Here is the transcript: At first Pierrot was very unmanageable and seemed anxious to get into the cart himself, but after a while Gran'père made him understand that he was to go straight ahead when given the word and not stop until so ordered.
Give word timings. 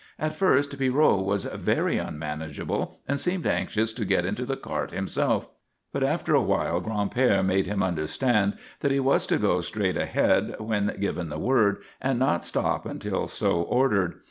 At 0.17 0.33
first 0.33 0.79
Pierrot 0.79 1.25
was 1.25 1.45
very 1.45 1.99
unmanageable 1.99 2.97
and 3.07 3.19
seemed 3.19 3.45
anxious 3.45 3.93
to 3.93 4.03
get 4.03 4.25
into 4.25 4.47
the 4.47 4.57
cart 4.57 4.89
himself, 4.89 5.47
but 5.93 6.01
after 6.03 6.33
a 6.33 6.41
while 6.41 6.81
Gran'père 6.81 7.45
made 7.45 7.67
him 7.67 7.83
understand 7.83 8.55
that 8.79 8.89
he 8.89 8.99
was 8.99 9.27
to 9.27 9.37
go 9.37 9.61
straight 9.61 9.97
ahead 9.97 10.55
when 10.57 10.97
given 10.99 11.29
the 11.29 11.37
word 11.37 11.83
and 12.01 12.17
not 12.17 12.43
stop 12.45 12.87
until 12.87 13.27
so 13.27 13.61
ordered. 13.61 14.15